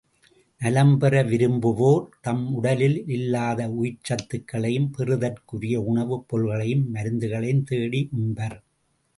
[0.61, 8.57] நலம்பெற விரும்புவோர் தம் உடலில் இல்லாத உயிர்ச்சத்துக்களைப் பெறுதற்குரிய உணவுப் பொருள்களையும் மருந்துகளையும் தேடி உண்பர்.